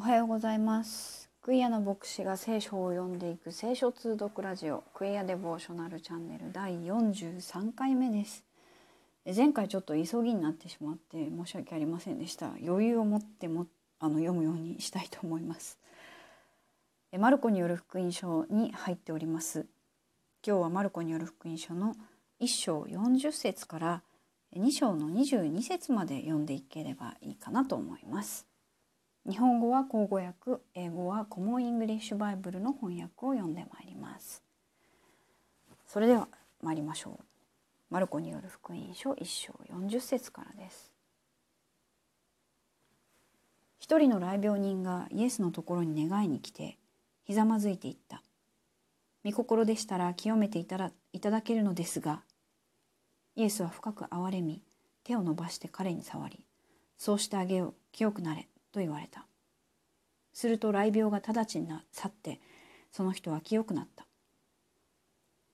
[0.00, 1.28] おはようございます。
[1.42, 4.82] クイアの牧師が聖書を読んでいく聖書通読ラジオ。
[4.94, 8.42] クイアデボーショナルチャンネル第43回目です。
[9.36, 12.46] 前回ちょっと急ぎになってしまって申し訳ありませんでした。
[12.66, 13.66] 余裕を持っても
[13.98, 15.78] あの読むようにしたいと思います。
[17.18, 19.66] マルコによる福音書に入っております。
[20.42, 21.94] 今日はマルコによる福音書の
[22.40, 24.02] 1章40節から
[24.56, 28.49] 2章の22節まで読んでいければいいかなと思います。
[29.28, 34.42] 日本語は口語訳英語はコモンイングリッシュバイブルの翻訳を読んでまいります。
[35.86, 36.28] それでは
[36.62, 37.24] 参りましょう。
[37.90, 40.90] マルコによる福音書1章40節からです。
[43.78, 46.78] 一人の来病人がイエスのところに願いに来て
[47.24, 48.22] ひざまずいていった。
[49.24, 52.22] 御心でしたら清めていたらいただけるのですが
[53.36, 54.62] イエスは深く憐れみ
[55.04, 56.46] 手を伸ばして彼に触り
[56.96, 57.74] そうしてあげよう。
[57.92, 58.48] 清くなれ。
[58.72, 59.26] と言われた。
[60.32, 62.40] すると雷病が直ちに去って
[62.92, 64.06] その人は清くなった。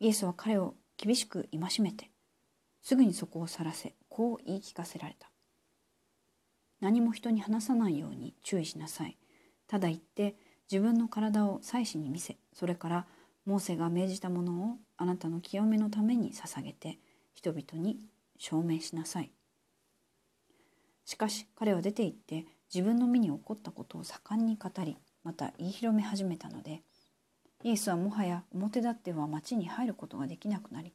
[0.00, 2.10] イエスは彼を厳しく戒めて
[2.82, 5.30] すぐにそこを去らせこう言い聞かせられた。
[6.80, 9.16] 何も人に話さないように注意しなさい。
[9.66, 10.36] ただ言って
[10.70, 13.06] 自分の体を祭司に見せそれから
[13.46, 16.98] モーセが命じたものをあなたの清めのために捧げて
[17.34, 17.98] 人々に
[18.38, 19.30] 証明しなさい。
[21.04, 26.82] しかし彼は出て行って自分の身に起こったことを盛んに語りまた言い広め始めたので
[27.62, 30.92] イエスはもはや表立っては町に入ることができなくなり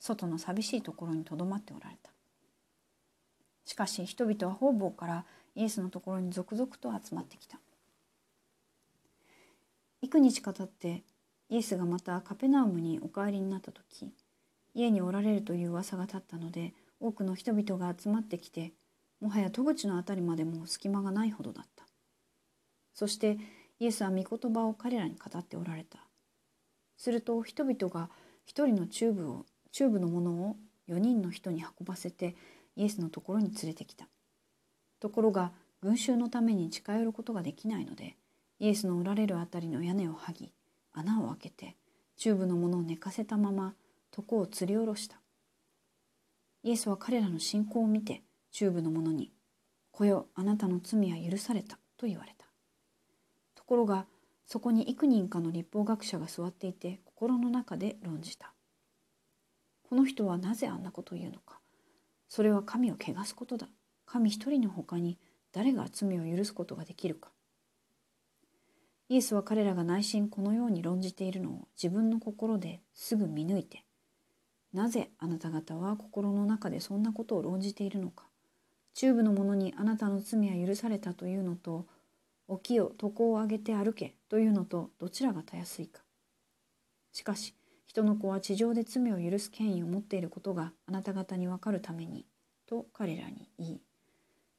[0.00, 2.10] 外の寂しいところにとどまっておられた。
[3.64, 7.60] しかし人々は方々からイエスのところに続々と集まってきた。
[10.02, 11.04] 幾日か経って
[11.48, 14.12] イエスがまたカペナウムにお帰りになった時
[14.74, 18.72] 家におられるという噂が立ったので多くの人々が集まってきて
[19.22, 21.86] もはや戸口の辺りまでも隙間がないほどだった。
[22.92, 23.38] そして
[23.78, 26.00] イエスは御言葉を彼らに語っておられた。
[26.96, 28.10] すると人々が
[28.44, 30.56] 一人のチューブをチューブのものを
[30.88, 32.34] 4人の人に運ばせて
[32.74, 34.08] イエスのところに連れてきた。
[34.98, 38.16] ところが群衆のために近寄ることができないので
[38.58, 40.52] イエスのおられる辺りの屋根を剥ぎ
[40.92, 41.76] 穴を開けて
[42.16, 43.74] チューブのものを寝かせたまま
[44.16, 45.20] 床を吊り下ろした。
[46.64, 49.32] イエスは彼らの信仰を見てチューブの者に
[49.90, 52.46] 「子よあなたの罪は許された」と言われた。
[53.54, 54.06] ところが
[54.46, 58.54] そこに幾人かの律法学者が座っていて心の中で論じた。
[59.82, 61.60] この人はなぜあんなことを言うのか。
[62.28, 63.68] それは神を汚すことだ。
[64.06, 65.18] 神一人のほかに
[65.52, 67.32] 誰が罪を許すことができるか。
[69.08, 73.84] イエスは彼らが内心このように論じているのを自分の心ですぐ見抜いて
[74.72, 78.31] なぜあなた方は心の中でそんなことを論じているのか。
[78.94, 81.86] チューブの者にあなたの罪は許されたというのと
[82.48, 86.02] 起きよ床を上げて歩けというのとどちらがたやすいか。
[87.12, 87.54] しかし
[87.86, 92.24] 人の子は地上で罪を許す権威を持っていることがあなた方にわかるために
[92.66, 93.80] と彼らに言い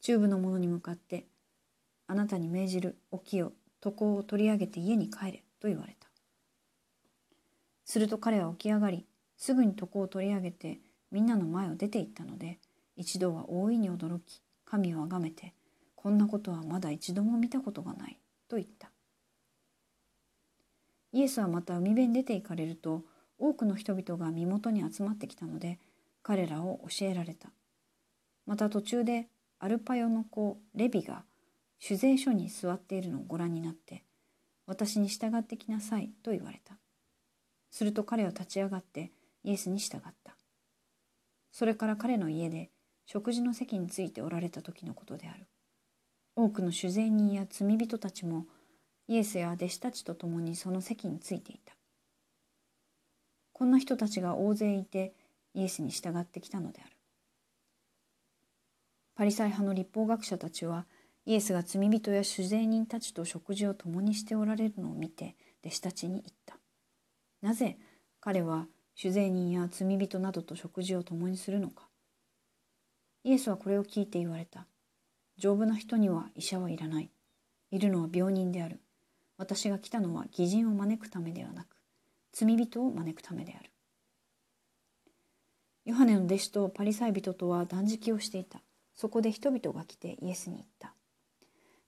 [0.00, 1.26] チューブの者に向かって
[2.06, 3.52] あなたに命じる起きよ
[3.84, 6.06] 床を取り上げて家に帰れと言われた。
[7.84, 9.06] すると彼は起き上がり
[9.36, 12.58] すぐに床を取り上げてみんなの前を出て行ったので
[12.96, 15.54] 一度は大いに驚き神をあがめて
[15.94, 18.18] こんなことはまだ一度も見たことがない
[18.48, 18.90] と言った。
[21.12, 23.02] イエスはまた海辺に出て行かれると
[23.38, 25.78] 多くの人々が身元に集まってきたので
[26.22, 27.50] 彼らを教えられた。
[28.46, 29.28] また途中で
[29.58, 31.24] アルパヨの子レビが
[31.80, 34.04] 酒税所に座っているのをご覧になって
[34.66, 36.76] 私に従ってきなさいと言われた。
[37.70, 39.12] すると彼は立ち上がって
[39.44, 40.36] イエスに従った。
[41.52, 42.70] それから彼の家で
[43.06, 45.46] 食事の席についておられた時のことである。
[46.34, 48.46] 多くの主税人や罪人たちも
[49.08, 51.74] イエスや弟子たちと共にその席についていた。
[53.52, 55.14] こんな人たちが大勢いて
[55.54, 56.90] イエスに従ってきたのである。
[59.14, 60.84] パリサイ派の立法学者たちは
[61.24, 66.58] イエスが罪人や主税人たちと食事を共にしておられるのを見て弟子たちに言った。
[67.40, 67.78] なぜ
[68.20, 71.85] 彼は主税人や罪人などと食事を共にするのか。
[73.26, 74.68] イエスはこれを聞いて言われた。
[75.36, 77.10] 丈夫な人には医者はいらない。
[77.72, 78.78] いるのは病人である。
[79.36, 81.76] 私が来たのは義人を招くためではなく、
[82.32, 83.70] 罪人を招くためである。
[85.86, 88.60] ヨハネの弟子とパリサイ人とは断食をしていた。
[88.94, 90.94] そこで人々が来てイエスに言った。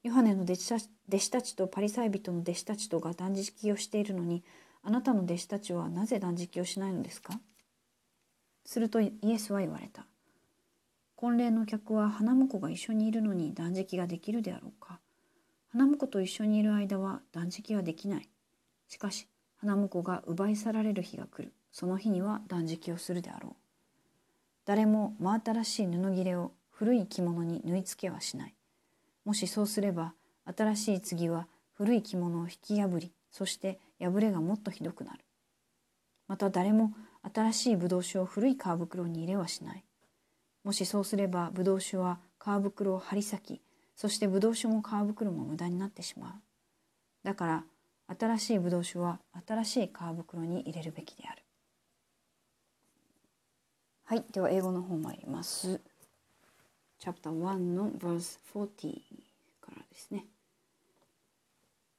[0.02, 4.42] ヨハネの弟子たちとパリサイ人の弟子たちとが断食をしているのに、
[4.82, 7.38] あなたの弟子たちはなぜ断食をしないのですか？
[8.64, 10.04] するとイエスは言われた。
[11.20, 15.00] 婚礼の客は花婿が一緒にいるのに断食ができるであろうか。
[15.72, 18.28] 花婿と一緒にいる間は断食はできない。
[18.86, 19.26] しかし、
[19.56, 21.52] 花婿が奪い去られる日が来る。
[21.72, 23.56] その日には断食をするであろう。
[24.64, 28.54] 誰も真新しい布切れを古い着物に縫い付けはしない。
[29.24, 30.14] もしそうすれば、
[30.56, 35.24] 新しい次は古い着物を引き破り、そして破れがもっとひどくなる。
[36.28, 36.92] また誰も
[37.34, 39.82] 新しいブドウ酒を古い皮袋に入れはしない。
[40.68, 43.62] もしそうすればブドウ酒は皮袋を張り裂き、
[43.96, 46.32] そしてブドウ酒も皮袋も無駄になってしまう。
[47.24, 47.64] だから
[48.18, 51.42] 新しいブドウ酒は新しい皮袋に入れるべきである。
[54.04, 55.80] はい、では英語の方参ります。
[57.00, 59.00] Chapter 1の Verse 40
[59.62, 60.26] からですね。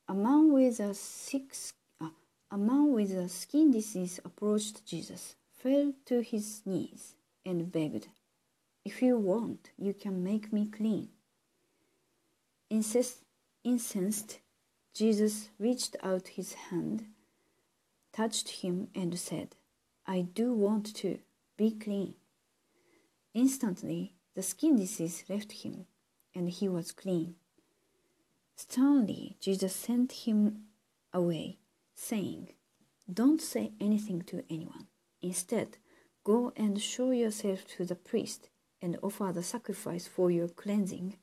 [0.07, 1.73] A man with a six
[2.51, 8.09] A man with a skin disease approached Jesus, fell to his knees, and begged,
[8.91, 11.09] If you want, you can make me clean.
[12.71, 13.17] Insist,
[13.63, 14.39] incensed,
[14.95, 17.05] Jesus reached out his hand,
[18.11, 19.49] touched him, and said,
[20.07, 21.19] I do want to
[21.55, 22.15] be clean.
[23.35, 25.85] Instantly, the skin disease left him,
[26.33, 27.35] and he was clean.
[28.55, 30.63] Sternly, Jesus sent him
[31.13, 31.59] away
[31.93, 32.53] saying,
[33.07, 34.87] Don't say anything to anyone.
[35.21, 35.77] Instead,
[36.23, 38.49] go and show yourself to the priest
[38.81, 41.17] and offer the sacrifice for your cleansing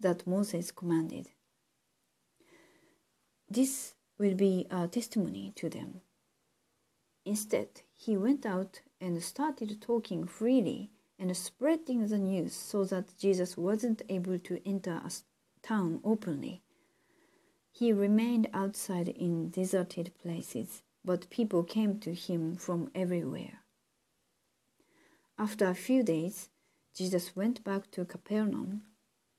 [0.00, 1.28] that Moses commanded.
[3.48, 6.00] This will be a testimony to them.
[7.24, 13.56] Instead, he went out and started talking freely and spreading the news so that Jesus
[13.56, 15.10] wasn't able to enter a
[15.62, 16.62] town openly
[17.74, 23.62] he remained outside in deserted places, but people came to him from everywhere.
[25.36, 26.50] After a few days,
[26.94, 28.82] Jesus went back to Capernaum,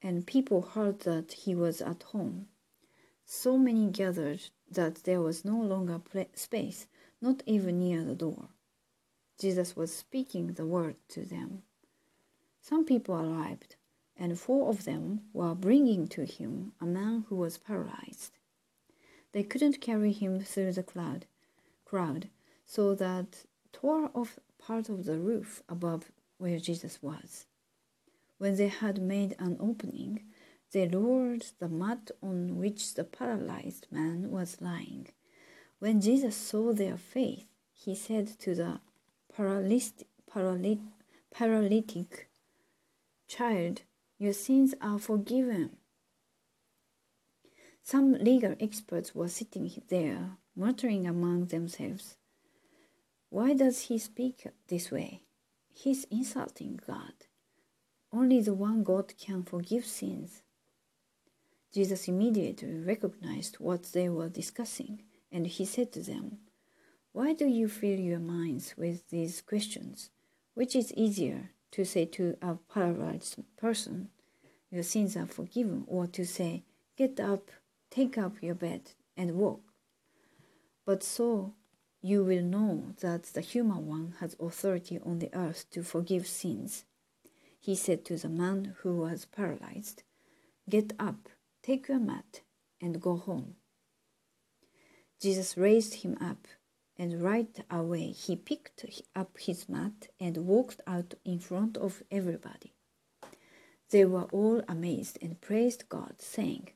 [0.02, 2.48] and people heard that he was at home.
[3.26, 6.02] So many gathered that there was no longer
[6.36, 6.88] space,
[7.22, 8.50] not even near the door.
[9.40, 11.64] Jesus was speaking the word to them.
[12.62, 13.76] Some people arrived
[14.18, 18.32] and four of them were bringing to him a man who was paralyzed.
[19.34, 20.84] They couldn't carry him through the
[21.86, 22.30] crowd,
[22.66, 27.46] so that tore off part of the roof above where Jesus was.
[28.38, 30.24] When they had made an opening,
[30.72, 35.08] they lowered the mat on which the paralyzed man was lying.
[35.80, 38.80] When Jesus saw their faith, he said to the
[39.36, 40.06] paralytic,
[41.34, 42.30] paralytic
[43.28, 43.82] child,
[44.18, 45.78] your sins are forgiven.
[47.84, 52.18] Some legal experts were sitting there, muttering among themselves.
[53.30, 55.22] Why does he speak this way?
[55.78, 57.14] He's insulting God.
[58.12, 60.42] Only the one God can forgive sins.
[61.74, 66.38] Jesus immediately recognized what they were discussing, and he said to them,
[67.12, 70.10] Why do you fill your minds with these questions?
[70.54, 74.10] Which is easier, to say to a paralyzed person,
[74.72, 76.64] Your sins are forgiven, or to say,
[76.98, 77.52] Get up,
[77.92, 79.62] take up your bed, and walk.
[80.86, 81.54] But so
[82.06, 86.86] you will know that the human one has authority on the earth to forgive sins.
[87.60, 90.04] He said to the man who was paralyzed,
[90.70, 91.30] Get up,
[91.64, 92.42] take your mat,
[92.80, 93.56] and go home.
[95.20, 96.48] Jesus raised him up
[96.96, 98.86] and right away he picked
[99.16, 102.76] up his mat and walked out in front of everybody.
[103.90, 106.70] They were all amazed and praised God, saying,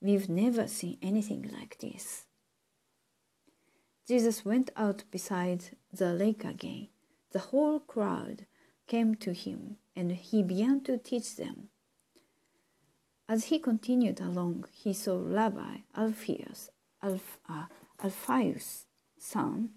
[0.00, 2.25] We've never seen anything like this.
[4.06, 6.88] Jesus went out beside the lake again.
[7.32, 8.46] The whole crowd
[8.86, 11.68] came to him, and he began to teach them.
[13.28, 16.70] As he continued along, he saw Rabbi Alphaeus,
[17.02, 17.64] Alph, uh,
[18.02, 18.86] Alphaeus
[19.18, 19.70] son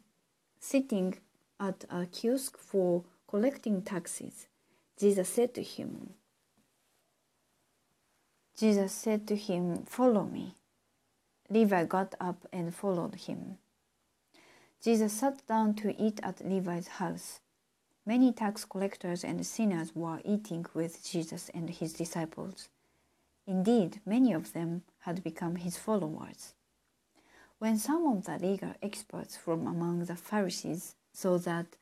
[0.59, 1.15] sitting
[1.59, 4.47] at a kiosk for collecting taxes.
[4.99, 6.13] Jesus said to him,
[8.55, 10.55] Jesus said to him, Follow me.
[11.49, 13.57] Levi got up and followed him.
[14.81, 17.41] Jesus sat down to eat at Levi's house.
[18.05, 22.69] Many tax collectors and sinners were eating with Jesus and his disciples.
[23.45, 26.53] Indeed, many of them had become his followers.
[27.57, 31.75] When some of the legal experts from among the Pharisees saw that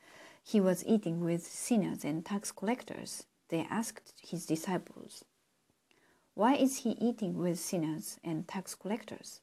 [0.44, 5.24] he was eating with sinners and tax collectors, they asked his disciples,
[6.34, 9.42] Why is he eating with sinners and tax collectors?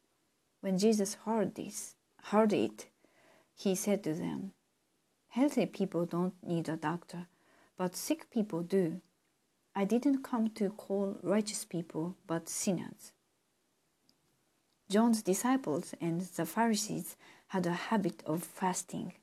[0.60, 1.94] When Jesus heard this,
[2.24, 2.86] heard it,
[3.56, 4.52] he said to them,
[5.28, 7.26] Healthy people don't need a doctor,
[7.76, 9.00] but sick people do.
[9.74, 13.12] I didn't come to call righteous people, but sinners.
[14.88, 17.16] John's disciples and the Pharisees
[17.48, 19.14] had a habit of fasting.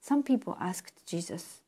[0.00, 1.60] Some people asked Jesus,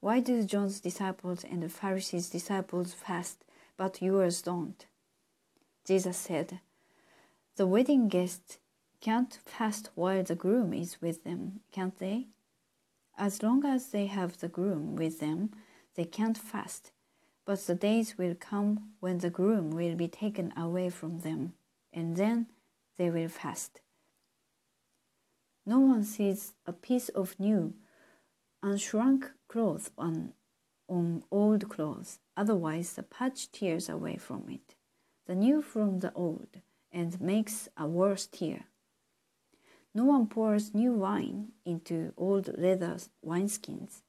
[0.00, 3.44] Why do John's disciples and the Pharisees' disciples fast,
[3.76, 4.84] but yours don't?
[5.86, 6.60] Jesus said,
[7.56, 8.58] The wedding guests
[9.00, 12.26] can't fast while the groom is with them, can't they?
[13.16, 15.50] As long as they have the groom with them,
[15.94, 16.92] they can't fast.
[17.44, 21.54] But the days will come when the groom will be taken away from them,
[21.92, 22.46] and then
[22.96, 23.80] they will fast.
[25.64, 27.74] No one sees a piece of new,
[28.62, 30.32] unshrunk cloth on,
[30.88, 34.74] on old clothes, otherwise the patch tears away from it,
[35.26, 36.60] the new from the old,
[36.92, 38.64] and makes a worse tear.
[39.94, 44.02] No one pours new wine into old leather wineskins.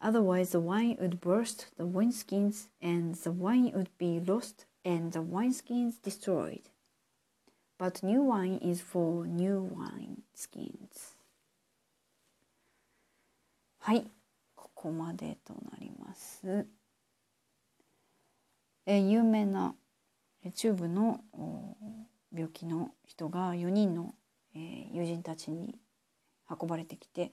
[0.00, 5.22] Otherwise, the wine would burst the wineskins, and the wine would be lost, and the
[5.22, 6.68] wineskins destroyed.
[7.78, 11.16] But new wine is for new wineskins.
[13.78, 14.06] はい、
[14.54, 16.66] ここまでとなります。
[18.86, 19.74] え有名な
[20.54, 21.24] チューブの
[22.32, 24.14] 病気の人が4人の
[24.54, 25.78] え友人たちに
[26.48, 27.32] 運ばれてきて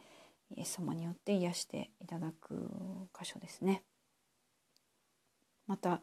[0.55, 2.69] イエス様によって癒していただく
[3.17, 3.83] 箇所ですね。
[5.67, 6.01] また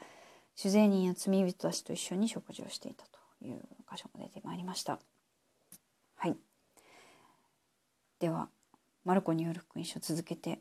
[0.55, 4.99] 酒税人や罪人たちと一緒に食事をしていたという箇所が出てまいりました。
[6.17, 6.37] はい。
[8.21, 8.49] では
[9.05, 10.61] マルコによる福音書続けて、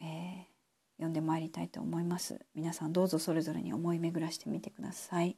[0.00, 0.54] えー
[0.96, 2.40] 読んでまいりたいと思います。
[2.54, 5.36] 皆さんどうぞそれぞれに思い巡らしてみてください。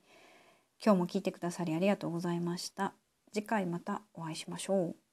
[0.84, 2.92] 今日も聞いてくださりありがとうございました。
[3.36, 5.05] 次回またお会いしましょう。